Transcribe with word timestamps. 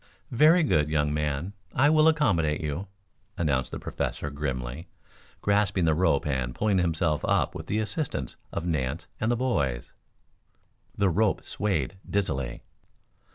"Very 0.31 0.63
good, 0.63 0.89
young 0.89 1.13
man. 1.13 1.53
I 1.75 1.91
will 1.91 2.07
accommodate 2.07 2.59
you," 2.61 2.87
announced 3.37 3.71
the 3.71 3.77
Professor 3.77 4.31
grimly, 4.31 4.87
grasping 5.41 5.85
the 5.85 5.93
rope 5.93 6.25
and 6.25 6.55
pulling 6.55 6.79
himself 6.79 7.23
up 7.23 7.53
with 7.53 7.67
the 7.67 7.77
assistance 7.77 8.35
of 8.51 8.65
Nance 8.65 9.05
and 9.19 9.31
the 9.31 9.35
boys. 9.35 9.91
The 10.97 11.09
rope 11.11 11.45
swayed 11.45 11.97
dizzily. 12.09 12.63